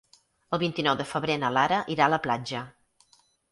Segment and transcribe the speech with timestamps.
[0.55, 2.65] El vint-i-nou de febrer na Lara irà a la platja.